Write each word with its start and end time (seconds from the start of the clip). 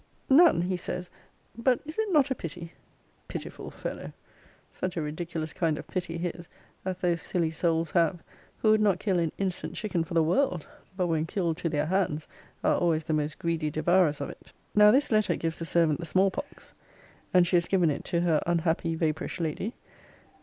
None, 0.31 0.63
he 0.63 0.77
says 0.77 1.11
But 1.55 1.79
is 1.85 1.99
it 1.99 2.11
not 2.11 2.35
pity 2.35 2.73
A 2.73 3.27
pitiful 3.27 3.69
fellow! 3.69 4.13
Such 4.71 4.97
a 4.97 5.01
ridiculous 5.03 5.53
kind 5.53 5.77
of 5.77 5.85
pity 5.87 6.17
his, 6.17 6.49
as 6.83 6.97
those 6.97 7.21
silly 7.21 7.51
souls 7.51 7.91
have, 7.91 8.23
who 8.57 8.71
would 8.71 8.81
not 8.81 8.97
kill 8.97 9.19
an 9.19 9.31
innocent 9.37 9.75
chicken 9.75 10.03
for 10.03 10.15
the 10.15 10.23
world; 10.23 10.67
but 10.97 11.05
when 11.05 11.27
killed 11.27 11.57
to 11.57 11.69
their 11.69 11.85
hands, 11.85 12.27
are 12.63 12.79
always 12.79 13.03
the 13.03 13.13
most 13.13 13.37
greedy 13.37 13.69
devourers 13.69 14.21
of 14.21 14.31
it. 14.31 14.51
Now 14.73 14.89
this 14.89 15.11
letter 15.11 15.35
gives 15.35 15.59
the 15.59 15.65
servant 15.65 15.99
the 15.99 16.07
small 16.07 16.31
pox: 16.31 16.73
and 17.31 17.45
she 17.45 17.57
has 17.57 17.67
given 17.67 17.91
it 17.91 18.03
to 18.05 18.21
her 18.21 18.41
unhappy 18.47 18.95
vapourish 18.95 19.39
lady. 19.39 19.75